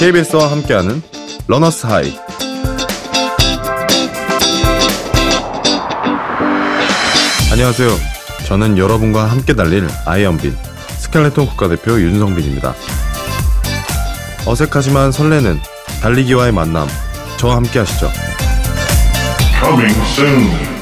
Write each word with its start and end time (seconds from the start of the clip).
KBS와 0.00 0.50
함께하는 0.50 1.02
러너스 1.46 1.86
하이. 1.86 2.16
안녕하세요. 7.52 7.90
저는 8.46 8.78
여러분과 8.78 9.26
함께 9.26 9.54
달릴 9.54 9.86
아이언빈, 10.06 10.56
스켈레톤 11.00 11.48
국가대표 11.48 12.00
윤성빈입니다. 12.00 12.74
어색하지만 14.46 15.12
설레는 15.12 15.60
달리기와의 16.00 16.52
만남, 16.52 16.88
저와 17.36 17.56
함께 17.56 17.80
하시죠. 17.80 18.10
Coming 19.60 20.00
soon. 20.14 20.79